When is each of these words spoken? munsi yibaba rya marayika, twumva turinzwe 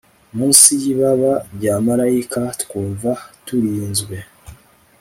munsi 0.37 0.69
yibaba 0.81 1.31
rya 1.55 1.75
marayika, 1.85 2.41
twumva 2.61 3.11
turinzwe 3.45 4.15